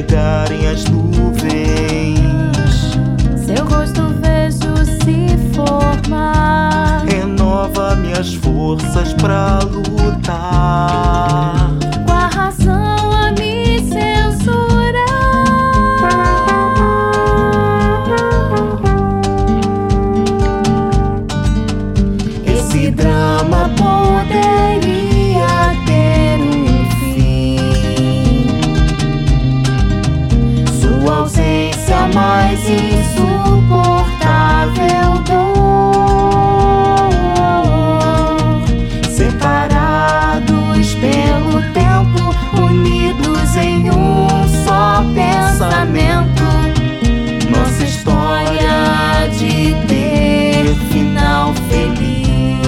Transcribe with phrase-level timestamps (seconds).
[0.00, 2.16] chegarem as nuvens.
[3.44, 7.04] Seu rosto vejo se formar.
[7.06, 9.99] Renova minhas forças pra luz.
[32.50, 35.70] mais insuportável dor.
[39.08, 44.28] Separados pelo tempo, unidos em um
[44.64, 46.42] só pensamento.
[47.56, 52.58] Nossa história de ter final feliz.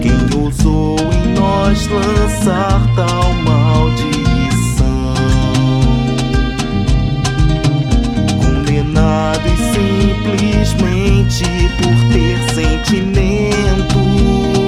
[0.00, 3.19] Quem ousou em nós lançar tal?
[11.78, 14.59] por ter sentimento.